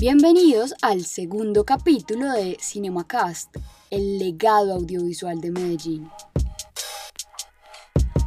[0.00, 3.56] Bienvenidos al segundo capítulo de CinemaCast,
[3.90, 6.08] el legado audiovisual de Medellín.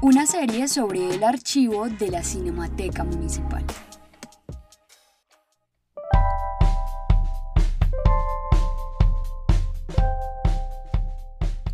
[0.02, 3.66] Una serie sobre el archivo de la Cinemateca Municipal.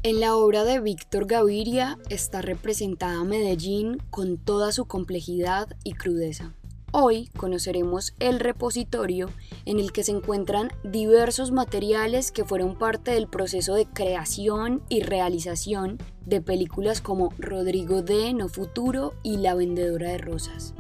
[0.04, 6.54] En la obra de Víctor Gaviria está representada Medellín con toda su complejidad y crudeza.
[6.94, 9.30] Hoy conoceremos el repositorio
[9.66, 15.02] en el que se encuentran diversos materiales que fueron parte del proceso de creación y
[15.02, 20.74] realización de películas como Rodrigo de No Futuro y La Vendedora de Rosas.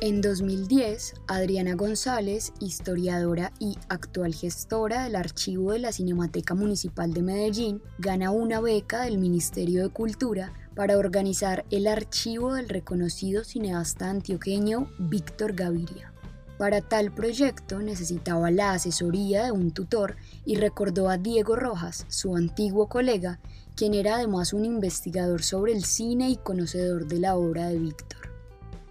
[0.00, 7.20] En 2010, Adriana González, historiadora y actual gestora del archivo de la Cinemateca Municipal de
[7.20, 14.08] Medellín, gana una beca del Ministerio de Cultura para organizar el archivo del reconocido cineasta
[14.08, 16.12] antioqueño Víctor Gaviria.
[16.58, 22.36] Para tal proyecto necesitaba la asesoría de un tutor y recordó a Diego Rojas, su
[22.36, 23.40] antiguo colega,
[23.76, 28.29] quien era además un investigador sobre el cine y conocedor de la obra de Víctor.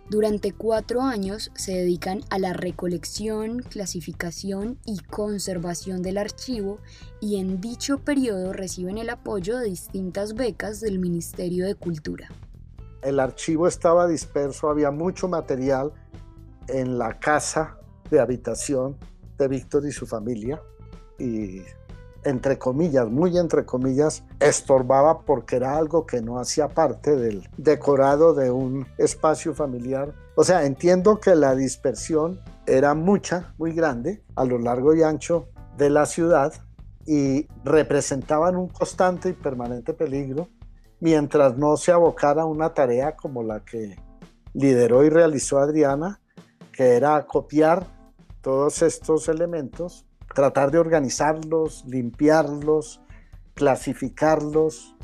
[0.09, 6.79] Durante cuatro años se dedican a la recolección, clasificación y conservación del archivo
[7.21, 12.27] y en dicho periodo reciben el apoyo de distintas becas del Ministerio de Cultura.
[13.03, 15.93] El archivo estaba disperso, había mucho material
[16.67, 17.77] en la casa
[18.09, 18.97] de habitación
[19.37, 20.59] de Víctor y su familia
[21.19, 21.61] y
[22.23, 28.33] entre comillas, muy entre comillas, estorbaba porque era algo que no hacía parte del decorado
[28.33, 30.13] de un espacio familiar.
[30.35, 35.47] O sea, entiendo que la dispersión era mucha, muy grande, a lo largo y ancho
[35.77, 36.53] de la ciudad
[37.05, 40.47] y representaban un constante y permanente peligro
[40.99, 43.95] mientras no se abocara a una tarea como la que
[44.53, 46.19] lideró y realizó Adriana,
[46.71, 47.87] que era copiar
[48.41, 53.01] todos estos elementos tratar de organizarlos, limpiarlos,
[53.53, 54.95] clasificarlos,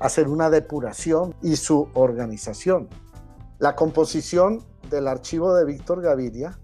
[0.00, 2.88] hacer una depuración y su organización.
[3.58, 6.58] La composición del archivo de Víctor Gaviria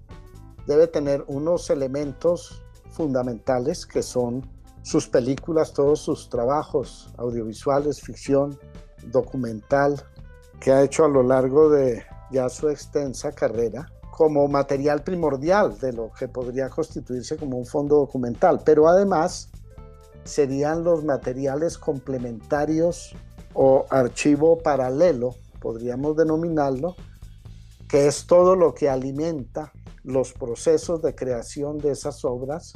[0.66, 4.44] debe tener unos elementos fundamentales que son
[4.82, 8.58] sus películas, todos sus trabajos audiovisuales, ficción,
[9.04, 10.02] documental,
[10.60, 15.92] que ha hecho a lo largo de ya su extensa carrera como material primordial de
[15.92, 19.48] lo que podría constituirse como un fondo documental, pero además
[20.24, 23.14] serían los materiales complementarios
[23.54, 26.96] o archivo paralelo, podríamos denominarlo,
[27.88, 32.72] que es todo lo que alimenta los procesos de creación de esas obras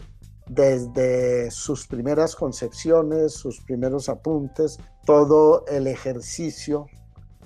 [0.49, 6.87] desde sus primeras concepciones, sus primeros apuntes, todo el ejercicio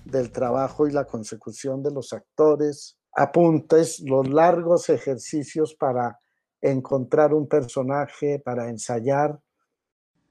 [0.05, 6.21] del trabajo y la consecución de los actores, apuntes, los largos ejercicios para
[6.61, 9.41] encontrar un personaje, para ensayar.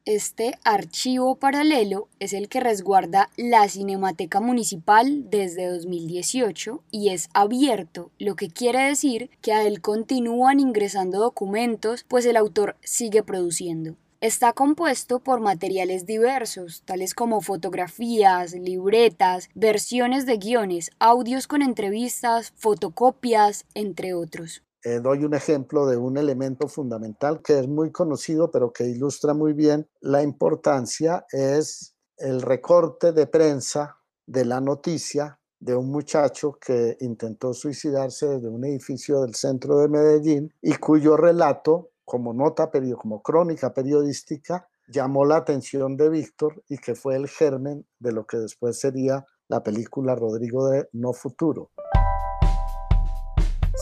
[0.05, 8.11] Este archivo paralelo es el que resguarda la Cinemateca Municipal desde 2018 y es abierto,
[8.19, 13.95] lo que quiere decir que a él continúan ingresando documentos, pues el autor sigue produciendo.
[14.25, 22.51] Está compuesto por materiales diversos, tales como fotografías, libretas, versiones de guiones, audios con entrevistas,
[22.55, 24.63] fotocopias, entre otros.
[24.83, 29.35] Eh, doy un ejemplo de un elemento fundamental que es muy conocido, pero que ilustra
[29.35, 36.57] muy bien la importancia, es el recorte de prensa de la noticia de un muchacho
[36.59, 42.69] que intentó suicidarse desde un edificio del centro de Medellín y cuyo relato como nota,
[42.97, 48.25] como crónica periodística, llamó la atención de Víctor y que fue el germen de lo
[48.25, 51.71] que después sería la película Rodrigo de No Futuro.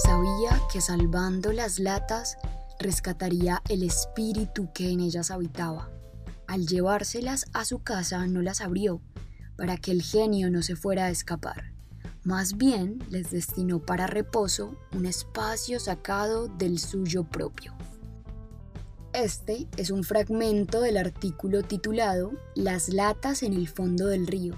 [0.06, 2.38] Sabía que salvando las latas
[2.80, 5.92] rescataría el espíritu que en ellas habitaba.
[6.48, 9.02] Al llevárselas a su casa no las abrió
[9.56, 11.74] para que el genio no se fuera a escapar.
[12.24, 17.74] Más bien les destinó para reposo un espacio sacado del suyo propio.
[19.14, 24.56] Este es un fragmento del artículo titulado Las latas en el fondo del río,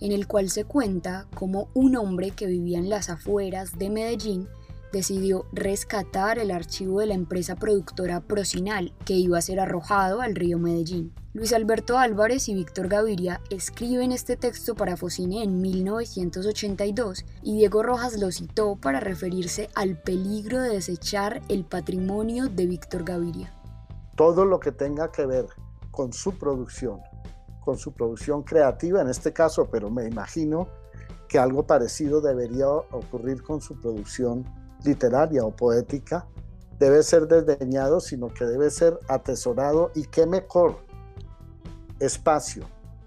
[0.00, 4.48] en el cual se cuenta cómo un hombre que vivía en las afueras de Medellín
[4.92, 10.34] decidió rescatar el archivo de la empresa productora Procinal que iba a ser arrojado al
[10.34, 11.14] río Medellín.
[11.32, 17.84] Luis Alberto Álvarez y Víctor Gaviria escriben este texto para Focine en 1982 y Diego
[17.84, 23.52] Rojas lo citó para referirse al peligro de desechar el patrimonio de Víctor Gaviria
[24.16, 25.46] todo lo que tenga que ver
[25.90, 27.00] con su producción,
[27.60, 30.68] con su producción creativa en este caso, pero me imagino
[31.28, 34.44] que algo parecido debería ocurrir con su producción
[34.84, 36.26] literaria o poética,
[36.78, 40.78] debe ser desdeñado, sino que debe ser atesorado y qué mejor
[42.00, 42.64] espacio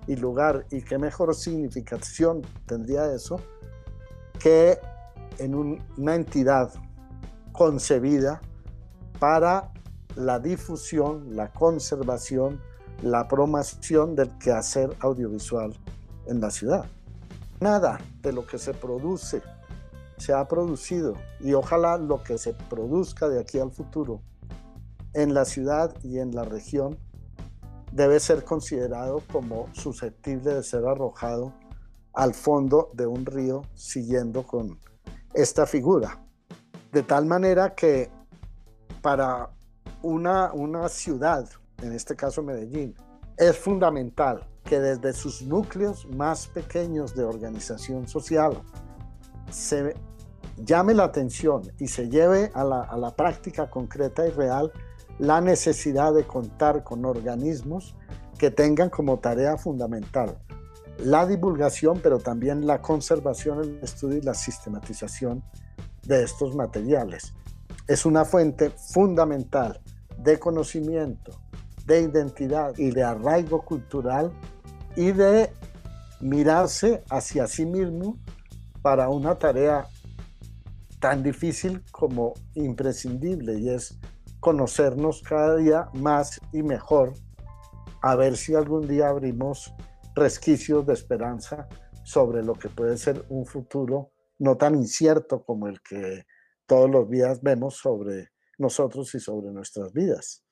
[0.07, 3.39] y lugar y qué mejor significación tendría eso
[4.39, 4.79] que
[5.37, 6.73] en una entidad
[7.51, 8.41] concebida
[9.19, 9.71] para
[10.15, 12.61] la difusión, la conservación,
[13.01, 15.73] la promoción del quehacer audiovisual
[16.27, 16.85] en la ciudad.
[17.59, 19.41] Nada de lo que se produce
[20.17, 24.21] se ha producido y ojalá lo que se produzca de aquí al futuro
[25.13, 26.97] en la ciudad y en la región
[27.91, 31.53] debe ser considerado como susceptible de ser arrojado
[32.13, 34.79] al fondo de un río siguiendo con
[35.33, 36.21] esta figura.
[36.91, 38.09] De tal manera que
[39.01, 39.49] para
[40.05, 41.49] una, una ciudad,
[41.81, 42.95] en este caso Medellín,
[43.37, 48.61] es fundamental que desde sus núcleos más pequeños de organización social
[49.49, 49.95] se
[50.57, 54.71] llame la atención y se lleve a la, a la práctica concreta y real
[55.19, 57.95] la necesidad de contar con organismos
[58.37, 60.37] que tengan como tarea fundamental
[60.99, 65.43] la divulgación, pero también la conservación, el estudio y la sistematización
[66.03, 67.33] de estos materiales.
[67.87, 69.81] Es una fuente fundamental
[70.17, 71.31] de conocimiento,
[71.85, 74.31] de identidad y de arraigo cultural
[74.95, 75.51] y de
[76.19, 78.17] mirarse hacia sí mismo
[78.81, 79.87] para una tarea
[80.99, 83.99] tan difícil como imprescindible y es
[84.39, 87.13] conocernos cada día más y mejor
[88.01, 89.73] a ver si algún día abrimos
[90.15, 91.67] resquicios de esperanza
[92.03, 96.25] sobre lo que puede ser un futuro no tan incierto como el que
[96.65, 100.43] todos los días vemos sobre nosotros y sobre nuestras vidas.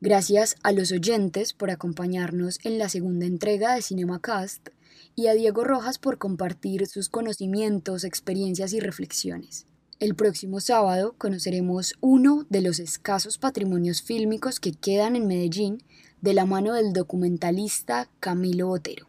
[0.00, 4.68] Gracias a los oyentes por acompañarnos en la segunda entrega de CinemaCast
[5.14, 9.66] y a Diego Rojas por compartir sus conocimientos, experiencias y reflexiones.
[10.00, 15.82] El próximo sábado conoceremos uno de los escasos patrimonios fílmicos que quedan en Medellín
[16.20, 19.06] de la mano del documentalista Camilo Botero.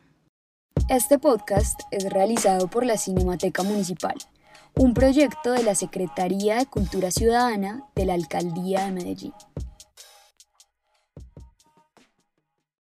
[0.87, 4.15] Este podcast es realizado por la Cinemateca Municipal,
[4.77, 9.33] un proyecto de la Secretaría de Cultura Ciudadana de la Alcaldía de Medellín.